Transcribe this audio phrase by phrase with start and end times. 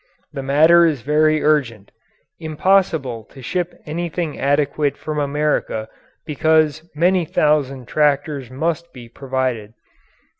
[0.33, 1.91] The matter is very urgent.
[2.39, 5.89] Impossible to ship anything adequate from America
[6.25, 9.75] because many thousand tractors must be provided.